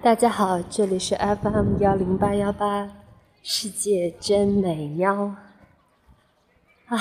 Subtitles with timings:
[0.00, 2.88] 大家好，这里是 FM 幺零八幺八，
[3.42, 5.34] 世界真美妙
[6.86, 6.96] 啊！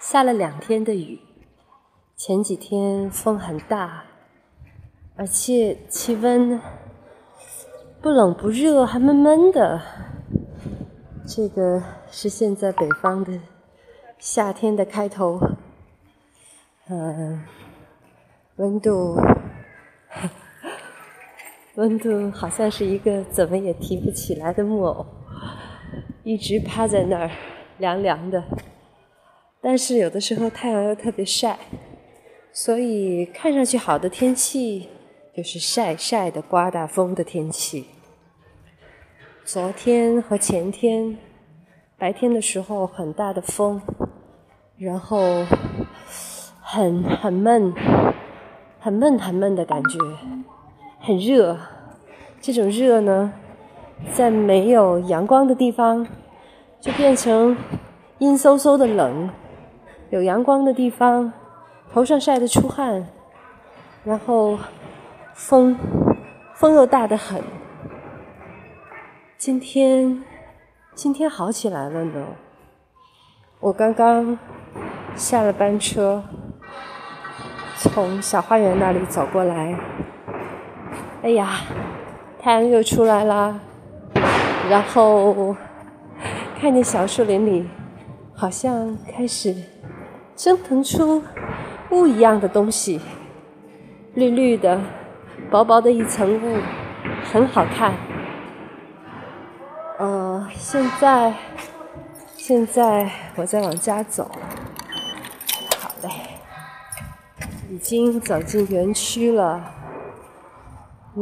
[0.00, 1.20] 下了两天的雨，
[2.16, 4.02] 前几天风很大，
[5.14, 6.60] 而且气温
[8.02, 9.80] 不冷不热，还闷闷的。
[11.24, 11.80] 这个
[12.10, 13.38] 是现在北方的
[14.18, 15.40] 夏天的开头，
[16.88, 17.44] 嗯，
[18.56, 19.16] 温度。
[21.78, 25.06] 温度好像是一个怎么也提不起来的木偶，
[26.24, 27.30] 一直趴在那儿，
[27.78, 28.42] 凉凉的。
[29.60, 31.56] 但是有的时候太阳又特别晒，
[32.50, 34.88] 所以看上去好的天气
[35.32, 37.86] 就是晒晒的、刮大风的天气。
[39.44, 41.16] 昨天和前天
[41.96, 43.80] 白天的时候很大的风，
[44.76, 45.44] 然后
[46.60, 47.72] 很很闷，
[48.80, 49.96] 很闷很闷的感觉。
[51.00, 51.56] 很热，
[52.40, 53.32] 这种热呢，
[54.12, 56.06] 在没有阳光的地方
[56.80, 57.56] 就变成
[58.18, 59.30] 阴飕飕的冷；
[60.10, 61.32] 有阳光的地方，
[61.90, 63.08] 头上晒得出汗，
[64.04, 64.58] 然后
[65.32, 65.78] 风
[66.54, 67.42] 风又大得很。
[69.38, 70.22] 今天
[70.94, 72.26] 今天好起来了呢，
[73.60, 74.38] 我刚刚
[75.14, 76.24] 下了班车，
[77.76, 79.78] 从小花园那里走过来。
[81.20, 81.60] 哎呀，
[82.40, 83.60] 太阳又出来了，
[84.70, 85.56] 然后
[86.60, 87.68] 看见小树林里
[88.34, 89.54] 好像开始
[90.36, 91.22] 蒸腾出
[91.90, 93.00] 雾一样的东西，
[94.14, 94.80] 绿绿的、
[95.50, 96.58] 薄薄的一层雾，
[97.24, 97.92] 很好看。
[99.98, 101.34] 呃，现在
[102.36, 104.30] 现在我在往家走，
[105.80, 106.10] 好嘞，
[107.68, 109.74] 已经走进园区了。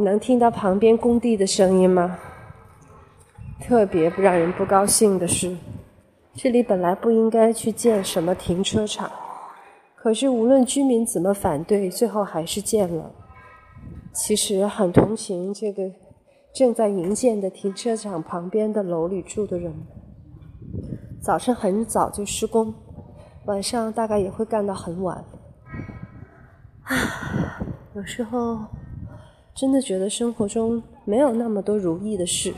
[0.03, 2.17] 能听到旁边工地的声音吗？
[3.59, 5.57] 特别不让人不高兴的是，
[6.35, 9.11] 这里本来不应该去建什么停车场，
[9.95, 13.11] 可是无论居民怎么反对，最后还是建了。
[14.13, 15.91] 其实很同情这个
[16.53, 19.73] 正在营建的停车场旁边的楼里住的人。
[21.19, 22.73] 早晨很早就施工，
[23.45, 25.17] 晚上大概也会干到很晚。
[26.83, 26.95] 啊，
[27.95, 28.59] 有时候。
[29.57, 32.53] 真的觉得生活中没有那么多如意的事，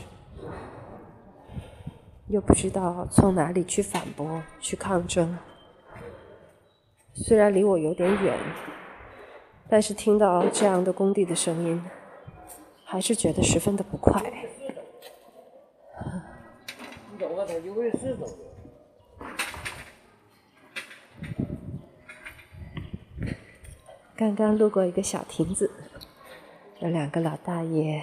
[2.28, 5.38] 又不知道从哪里去反驳、去抗争。
[7.14, 8.38] 虽然离我有点远，
[9.66, 11.82] 但是听到这样的工地的声音，
[12.84, 14.22] 还是觉得十分的不快。
[24.14, 25.70] 刚刚路过一个小亭子。
[26.80, 28.02] 有两个老大爷，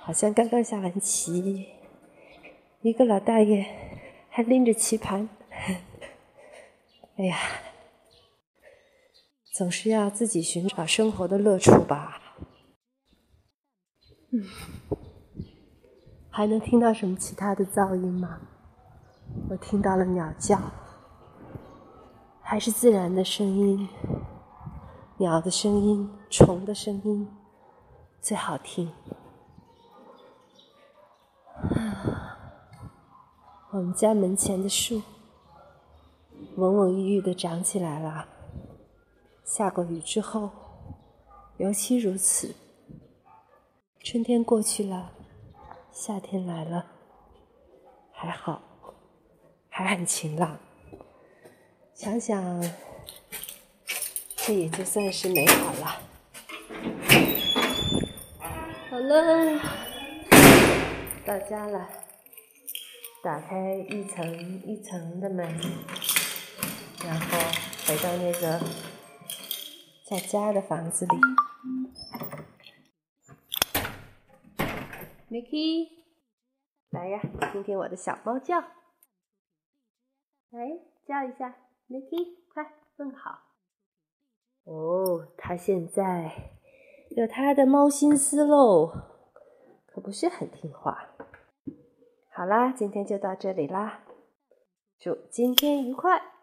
[0.00, 1.68] 好像刚刚下完棋。
[2.82, 3.64] 一个老大爷
[4.28, 5.28] 还拎着棋盘。
[7.16, 7.36] 哎呀，
[9.52, 12.20] 总是要自己寻找生活的乐处吧。
[14.32, 14.44] 嗯，
[16.30, 18.40] 还能听到什么其他的噪音吗？
[19.50, 20.60] 我听到了鸟叫，
[22.42, 23.88] 还是自然的声音，
[25.18, 27.28] 鸟的声音，虫的声音。
[28.24, 28.90] 最好听。
[33.70, 35.02] 我们家门前的树，
[36.56, 38.26] 蓊蓊郁郁的长起来了。
[39.44, 40.50] 下过雨之后，
[41.58, 42.54] 尤其如此。
[44.02, 45.12] 春天过去了，
[45.92, 46.86] 夏天来了，
[48.10, 48.62] 还好，
[49.68, 50.56] 还很晴朗。
[51.92, 52.74] 想想，
[54.34, 56.00] 这也就算是美好了。
[58.94, 59.60] 好了，
[61.26, 61.88] 到家了。
[63.24, 65.44] 打开一层一层的门，
[67.04, 67.36] 然后
[67.88, 68.60] 回到那个
[70.08, 71.16] 在家的房子里。
[75.28, 75.88] Mickey，
[76.90, 77.20] 来呀，
[77.50, 78.60] 听听我的小猫叫。
[80.50, 80.68] 来，
[81.04, 81.56] 叫一下
[81.88, 83.40] ，Mickey，快问好。
[84.62, 86.53] 哦，它现在。
[87.16, 88.90] 有他的猫心思喽，
[89.86, 91.10] 可不是很听话。
[92.32, 94.00] 好啦，今天就到这里啦，
[94.98, 96.33] 祝今天愉快。